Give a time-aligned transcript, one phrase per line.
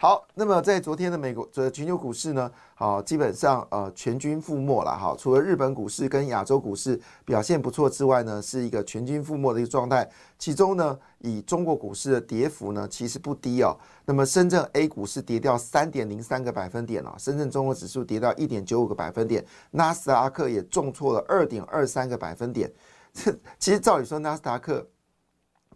[0.00, 5.12] 好，那么在昨天的美国的全球股市呢，好，基本上呃全军覆没了哈。
[5.18, 10.08] 除了日本股市跟亚洲股市表现不错之外呢，是一个全军覆没的一个状态。
[10.38, 13.76] 其中呢，以中国股市的跌幅呢，其实不低哦。
[14.04, 22.72] 那么深圳 A 股是跌掉三点零三个百分点了，深圳综合指数跌到一点九五个百分点，纳斯达克也重挫了二点二三个百分点。
[23.58, 24.86] 其实照理说，纳斯达克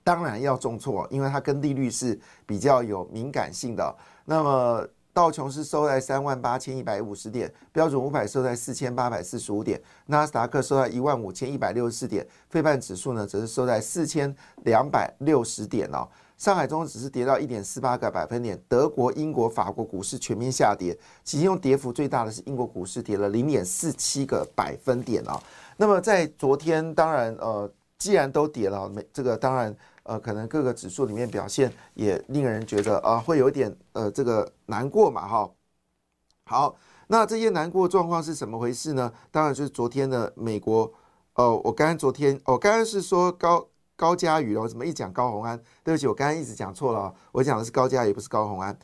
[0.04, 3.96] 当然要重挫，因为它跟利率是比较有敏感性的。
[4.24, 16.08] 那么道琼斯收在三万八千一百五十点，标准五百收在四千八百四十五点，纳斯达克收在一万五千一百六十四点，费半指数呢则是收在四千两百六十点哦。
[16.38, 25.38] 上海综合指数跌到一点四八个百分点，德国、英国、法国股市全面下跌，其中跌幅最大的是英国股市跌了零点四七个百分点啊。
[25.76, 29.76] 那么在昨天，当然呃，既然都跌了，没这个当然。
[30.04, 35.50] 呃，可能各个指数里面表现也令人觉得啊，会有点呃这个难过嘛，哈。
[36.44, 39.12] 好，那这些难过状况是怎么回事呢？
[39.30, 40.92] 当然就是昨天的美国，
[41.34, 43.64] 哦，我刚刚昨天，我刚刚是说高
[43.94, 45.56] 高嘉宇哦，怎么一讲高红安？
[45.84, 48.76] 对不起，我刚刚一直讲错了，我讲的是高嘉宇，不是高红安。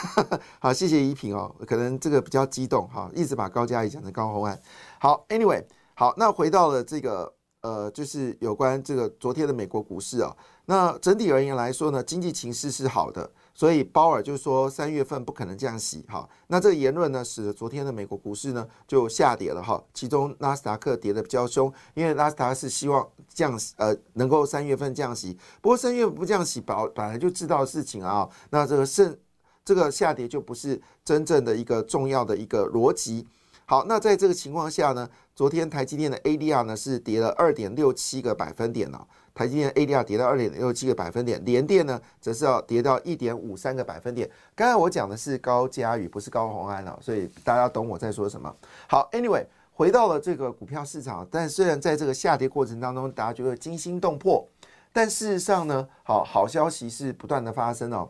[0.58, 4.60] 好，谢谢依萍哦，可能这个比较激动哈，一直把高嘉宇讲成高红安。
[4.98, 10.36] 好，Anyway，好，那回到了这个呃，就是有关这个昨天的美国股市啊。
[10.66, 16.28] 那整体而言来说呢，经济情势是好的，所以鲍尔就说三月份不可能降息哈。
[16.48, 19.82] 那这个言论呢，使得昨天的美国股市呢就下跌了哈。
[19.94, 28.28] 其中纳斯达克跌的比较凶，因为纳斯达克是希望降息呃能够三月份降息，不过三月不降息，本本来就知道的事情啊。
[28.50, 29.16] 那这个剩
[29.64, 33.26] 这个下跌就不是真正的一个重要的一个逻辑。
[33.68, 39.06] 好，那在这个情况下呢，昨天台积电的 ADR 呢是跌了二点六七个百分点呢。
[39.34, 44.26] 台积电 ADR 跌到二点六七个百分点，联电呢则是要跌到一点五三个百分点。
[44.54, 48.50] 刚才我讲的是高嘉宇，不是高红安了，所以大家懂我在说什么。
[48.88, 54.48] 好，Anyway，回到了这个股票市场，但虽然在这个下跌过程当中，大家觉得惊心动魄，
[54.90, 58.08] 但事实上呢，好好消息是不断的发生哦。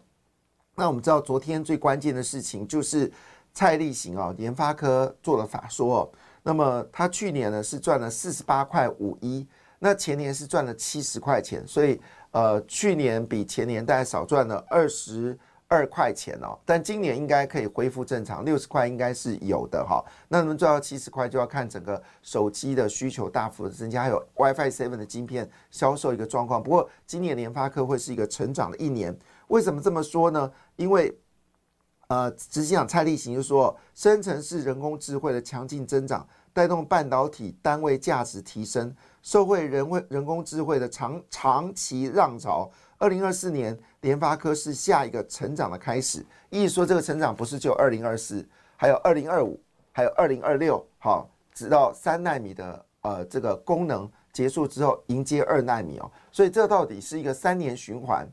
[0.76, 3.12] 那我们知道，昨天最关键的事情就是
[3.53, 6.09] 蔡立行啊，研发科做了法说哦，
[6.47, 9.45] 那么它去年呢是赚了四十八块五一。
[9.81, 15.37] 那前年是赚了七十块钱，所以呃，去年比前年大概少赚了二十
[15.67, 16.57] 二块钱哦。
[16.65, 20.01] 但今年应该可以恢复正常，六十块应该是有的哈。
[20.29, 26.63] 那能赚到七十块，就要看整个手机的需求大幅的增加，还有 WiFi Seven 的晶片销售一个状况。
[26.63, 29.15] 不过今年联发科会是一个成长的一年，
[29.49, 30.49] 为什么这么说呢？
[30.77, 31.13] 因为
[32.09, 38.94] 呃，执行长蔡立行就说，生成式人工智慧的强劲增长，带动半导体单位价值提升。
[39.22, 46.25] 受惠人为人工智慧的长长期浪潮，二零二四年联发科是下一个成长的开始。
[46.49, 48.47] 意思说，这个成长不是就二零二四，
[48.77, 56.09] 还有二零二五，还有二零二六，好，直到三纳米的呃这个功能结束之后，迎接二纳米哦。
[56.31, 58.25] 所以这到底是一个三年循环，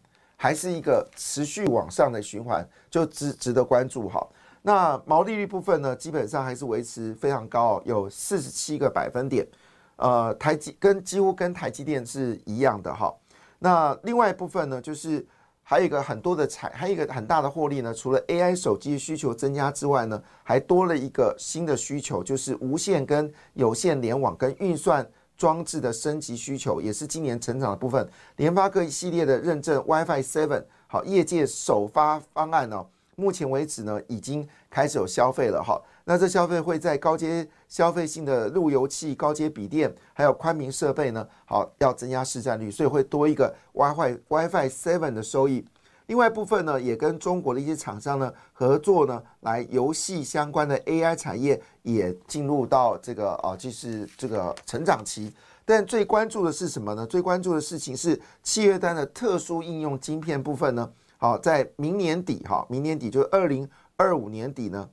[0.43, 4.21] 还是一个持续往上的循环，就值值得关注哈。
[4.61, 9.47] 那毛利率部分呢，基本上还是维持非常高，有四十七个百分点。
[9.95, 13.15] 呃，台积跟几乎跟台积电是一样的哈。
[13.57, 15.25] 那另外一部分呢，就是
[15.63, 17.93] 还有一个很多的财，还有一个很大的获利呢。
[17.93, 28.07] 除了 AI 手机需求增加之外呢，还多了一个新的需求，就是无线跟有线联网跟运算装置的升级需求，也是今年成长的部分。
[28.37, 32.85] 联发科一系列的认证 WiFi Seven，好，业界首发方案呢，
[33.15, 35.81] 目前为止呢，已经开始有消费了哈。
[36.05, 41.25] 那这消费会在高阶消费性的路由器、高阶笔电，还有宽屏设备呢？
[41.45, 45.65] 好，要增加市占率，所以会多一个 WiFi WiFi Seven 的收益。
[46.07, 55.33] 另外部分呢，也跟中国的一些厂商呢合作呢，来游戏相关的 AI 产业也进入到这个啊，就是这个成长期。
[55.65, 57.05] 但最关注的是什么呢？
[57.07, 60.91] 最关注的事情是契约单的特殊应用晶片部分呢？
[61.17, 64.89] 好，在明年底哈，明年底就二零二五年底呢。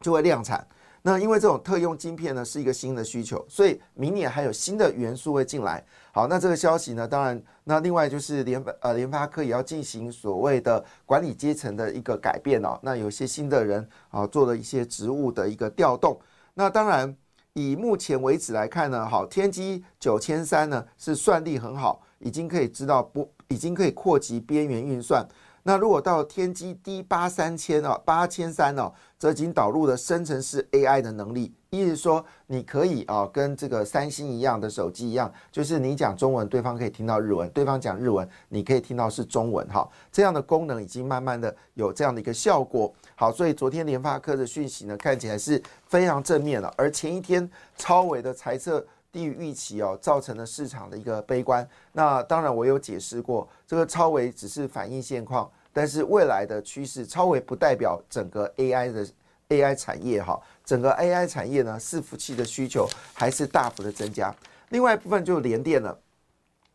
[0.00, 0.66] 就会量产。
[1.06, 5.84] 那因为这种特用晶片呢是一个新的需求，所以明年还有新的元素会进来。
[6.12, 12.78] 好，那这个消息呢，当然，那另外就是联发呃联发科也要进行所谓的管理阶层的一个改变哦。
[12.80, 16.18] 那有些新的人啊做了一些职务的一个调动。
[16.54, 17.14] 那当然，
[17.52, 25.22] 以目前为止来看呢，好，天玑九千三呢是算力很好，已经可以知道不，已经可以扩及边缘运算。
[25.66, 39.66] 那如果到天玑 D 八三千哦，八千三哦，则已经导入了生成式 AI 的能力，意思说你可以啊，跟这个三星一样的手机一样，就是你讲中文，对方可以听到日文；对方讲日文，你可以听到是中文。
[39.68, 42.92] 哈，这样的功能已经慢慢的有这样的一个效果。
[43.14, 46.70] 好，所以昨天联发科的讯息呢，看起来是非常正面了。
[46.76, 48.86] 而前一天超伟的猜测。
[49.14, 51.66] 低于预期哦，造成了市场的一个悲观。
[51.92, 59.06] 那当然，我有解释过，这个超维只是反映现况，但是未来的趋势，超维不代表整个 AI 的
[59.50, 60.40] AI 产业哈。
[60.64, 64.34] 整个 AI 产业呢，伺服器的需求还是大幅的增加。
[64.70, 65.96] 另外一部分就是联电了。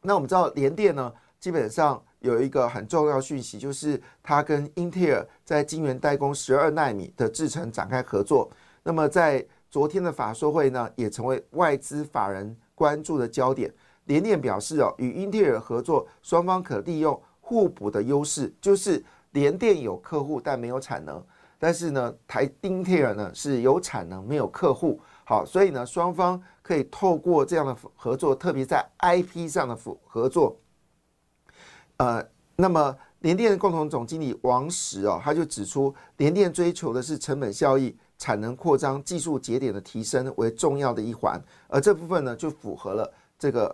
[0.02, 8.50] 那我们知道联电呢，基本上有一个很重要讯息，就是它跟英特尔在晶圆代工十二纳米的制程展开合作。
[8.82, 13.72] 那么在昨天的法说会呢，也成为外资法人关注的焦点。
[14.06, 21.24] 联电表示哦，与英特尔合作，双方可利用互补的优势，就是联电有客户但没有产能，
[21.60, 25.00] 但是呢，台英特尔呢是有产能没有客户。
[25.24, 30.58] 好，所以呢，双方可以透过这样的合作，特别在 IP 上的合合作。
[31.98, 37.96] 呃，那么联电的共同总经理王石哦，他就指出，联电追求的是成本效益。
[38.20, 43.74] 产能扩张、技术节点的提升为重要的一环，而这部分呢，就符合了这个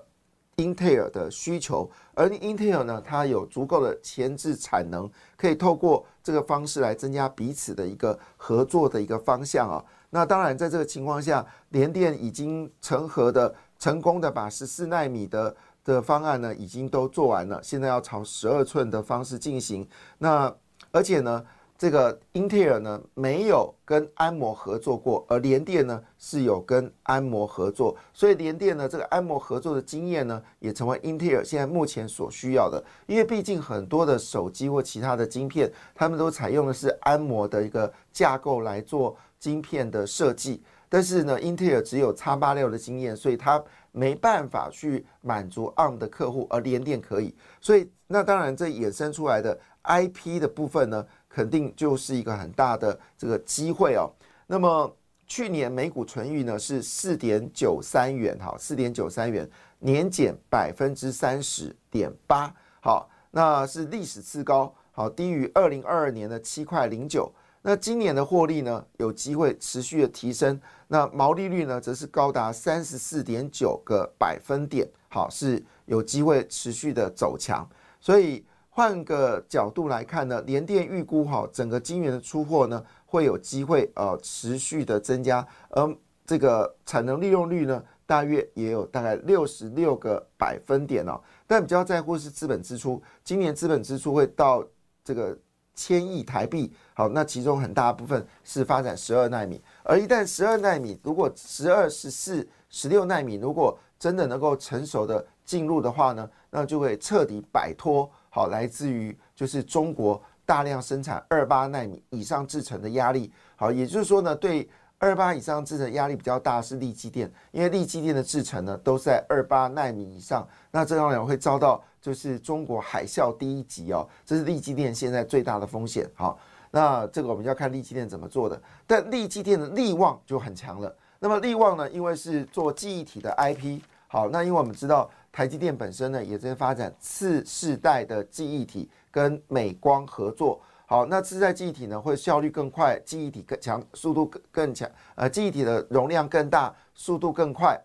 [0.57, 1.89] 英特尔的需求。
[2.13, 9.83] 而英特尔呢，它有足够的前置产能，可以透过这个方式来增加彼此的一个合作的一个方向啊。
[10.11, 19.85] 那当然，在这个情况下，联电已经成盒的、成功的把十四纳米的的方案呢，已经都做完了，现在要朝十二寸的方式进行。
[20.19, 20.55] 那
[20.91, 21.43] 而且呢？
[21.77, 43.61] 这个英特尔呢没有跟安摩合作过，而联电呢是有跟安摩合作，所以联电呢这个安摩合作的经验呢也成为英特尔现在目前所需要的，因为毕竟很多的手机或其他的晶片，他们都采用的是安摩的一个架构来做晶片的设计，但是呢英特尔只有叉八六的经验，所以它
[43.91, 51.05] 没办法去满足 ARM 的客户，而联电可以，所以那当然这衍生出来的 IP 的部分呢。
[51.35, 54.09] 肯定就是一个很大的这个机会哦。
[54.47, 54.95] 那么
[55.27, 59.45] 去年美股存裕呢是四点九三元，哈，四点九三元，
[59.79, 67.29] 年减百分之三十点八，好，那是历史次高，好，低于二零二二年的七块零九。
[67.61, 70.57] 那今年的获利呢有机会持续的提升，
[70.87, 77.67] 那毛利率呢则是高达三十四点九个百分点，好，是有机会持续的走强，
[77.99, 78.45] 所以。
[78.75, 91.17] 换个角度来看呢，联电预估哈，整个晶圆的出货呢会有机会呃持续的增加，而这个产能利用率呢大约也有大概六十六个百分点哦。
[91.47, 94.61] 但比较在乎是资本支出，今年资本支出会到
[95.05, 95.33] 这个
[95.73, 108.11] 千亿台币，好，那其中很大部分是发展十二纳米，而一旦十二纳米如果十二、十四、十六纳米如果真的能够成熟的进入的话呢，那就会彻底摆脱。
[108.35, 113.31] 好，来自于就是中国大量生产二八纳米以上制成的压力。
[113.55, 126.05] 好，也就是说呢，对二八以上制成压力比较大是立基电，因为立基电的制成呢都在二八纳米以上，那这当然会遭到就是中国海啸第一级哦，这是立基电现在最大的风险。
[126.13, 126.37] 好，
[126.71, 130.93] 那这个我们要看立基电怎么做的，但立基电的力旺就很强了。
[131.19, 133.79] 那么力旺呢，因为是做记忆体的 IP，
[134.09, 135.09] 好，那因为我们知道。
[135.35, 140.61] 台积电本身呢，也在发展次世代的记忆体，跟美光合作。
[140.85, 147.77] 好，那次世代记忆体呢，会效率更快，记忆体更强，速度更更强，呃，记忆体的容量更大，速度更快。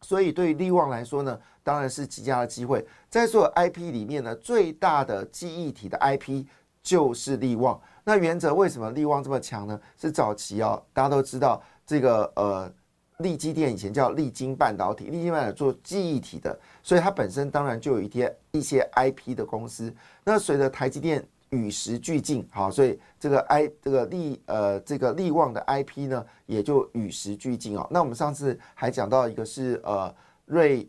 [0.00, 2.84] 所以对于力旺来说呢，当然是极佳的机会。
[3.08, 6.44] 在所有 IP 里面呢，最大的记忆体的 IP
[6.82, 7.80] 就是力旺。
[8.02, 9.80] 那原则为什么力旺这么强呢？
[9.96, 12.72] 是早期哦，大家都知道这个呃。
[13.18, 19.94] 立基电以前叫立晶半导体，立晶半导体做记忆体的，所以它本身当然就有一些一些 IP 的公司。
[20.24, 27.86] 那随着台积电与时俱进，好，所以这个 I 这个力呃这个力旺的 IP 呢也就与时俱进哦。
[27.90, 30.86] 那我们上次还讲到一个是呃瑞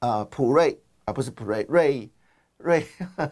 [0.00, 2.10] 呃普瑞啊不是普瑞瑞
[2.62, 2.86] 瑞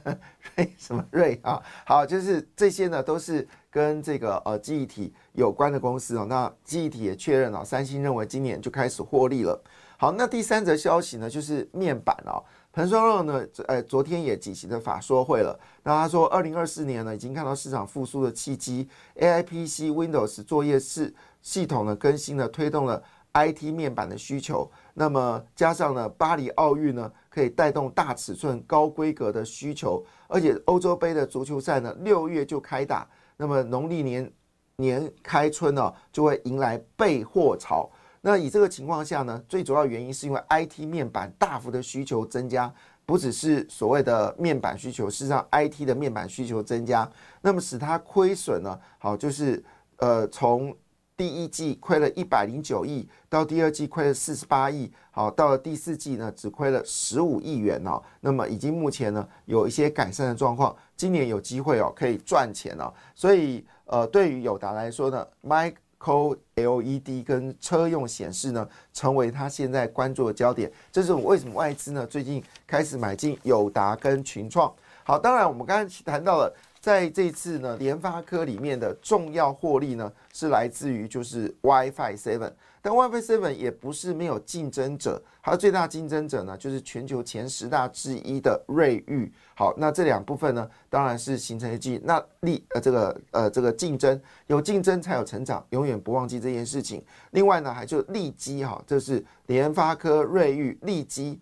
[0.57, 1.63] 瑞什么瑞啊？
[1.87, 6.27] 好，就是这些呢，都是跟这个呃记忆体有关的公司哦。
[6.29, 9.63] 那记忆体也确认了，三星认为今年就开始获利了。
[9.97, 12.43] 好，那第三则消息呢，就是面板哦。
[12.73, 15.59] 彭双肉呢，呃，昨天也举行的法说会了。
[15.83, 23.03] 那他说，二零二四年呢，已经看到市场复苏的契机，AI PC、Windows 作业室系统的更新呢，推动了
[23.35, 24.71] IT 面板的需求。
[24.95, 30.05] 那么加上呢，巴黎奥运呢，可以带动大尺寸、高规格的需求。
[30.29, 33.09] 而且欧洲杯的足球赛呢，六月就开打。
[33.39, 34.31] 那么农历年
[34.77, 37.91] 年开春呢，就会迎来备货潮。
[38.21, 42.71] 那以这个情况下呢，最主要原因是因为 IT 面板大幅的需求增加，
[43.07, 47.11] 不只是所谓的面板需求，事实上 IT 的面板需求增加，
[47.41, 49.65] 那么使它亏损呢，好就是
[49.97, 50.77] 呃从
[51.21, 70.73] 第一季亏了一百零九亿，到第二季亏了四十八亿，好到了第四季呢只亏了十五亿元哦，那么已经目前呢有一些改善的状况，今年有机会哦可以赚钱哦，所以呃对于友达来说呢，Micro LED 跟车用显示呢，成为他现在关注的焦点。
[70.91, 74.73] 这是我为什么外资呢最近开始买进友达跟群创。
[75.05, 76.51] 好，当然我们刚才谈到了。
[76.81, 89.31] 在这次呢，联发科里面的重要获利呢，是来自于就是 WiFi Seven，但 WiFi Seven 也不是没有竞争者，它的最大竞争者呢，就是全球前十大之一的瑞昱。
[89.55, 97.05] 好，那这两部分呢，当然是形成一句那利呃这个呃这个竞争，有竞争才有成长，永远不忘记这件事情。
[97.33, 101.39] 另外呢，还就利基哈，这是联发科、瑞昱、利基。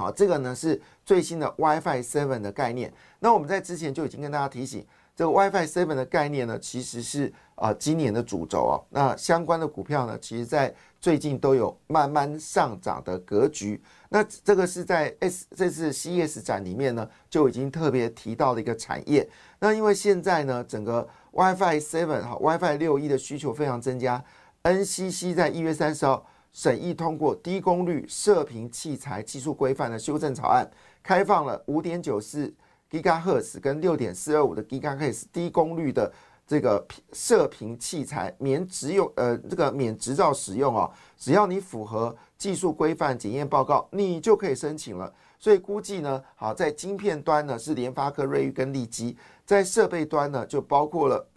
[0.00, 2.92] 好，这个呢是最新的 WiFi Seven 的概念。
[3.18, 4.86] 那我们在之前就已经跟大家提醒，
[5.16, 8.78] 这个 WiFi Seven 的概念呢，其实是啊今年的主轴哦。
[8.90, 13.82] 那相关的股票呢，其实在最近都有慢慢上涨的格局。
[14.08, 19.28] 那这个是在 S 这次 CES 展里面呢，就已经特别提到的一个产业。
[19.58, 24.22] 那因为现在呢，整个 WiFi Seven 哈 WiFi 六一的需求非常增加
[24.62, 26.24] ，NCC 在一月三十号。
[26.52, 30.68] 审议通过低功率射频器材技术规范的修正草案，
[31.02, 32.52] 开放了五点九四
[32.90, 36.12] GHz 跟六点四二五的 GHz 低功率的
[36.46, 45.12] 这个射频器材免执用呃这个免执照使用哦，只要你符合技术规范检验报告，你就可以申请了。
[45.38, 51.28] 所以估计呢，好在晶片端呢是联发科、瑞昱跟利基，在设备端呢就包括了。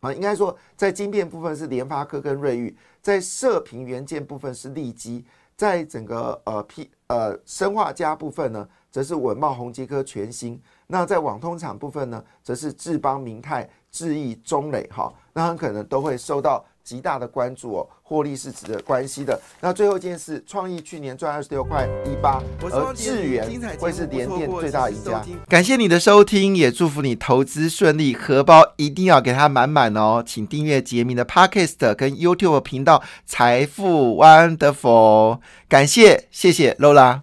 [0.00, 5.24] 啊，应该说，在晶片部分是联发科跟瑞昱，在射频元件部分是利基，
[5.56, 10.60] 在整个呃 P 呃生化加部分呢，则是稳茂、宏基科、全新。
[10.86, 16.64] 那在网通厂部分呢，则是智邦、明泰、智毅、中磊，哈，那很可能都会受到。
[16.90, 19.40] 极大的关注哦，获利是值得关系的。
[19.60, 25.24] 那最后一件事，创意去年赚二十六块一八，而智源会是联电最大赢家。
[25.48, 30.20] 感谢你的收听，也祝福你投资顺利，荷包一定要给它满满哦。
[30.26, 35.38] 请订阅杰明的 Podcast 跟 YouTube 频道财富 Wonderful。
[35.68, 37.20] 感谢，谢谢 Lola。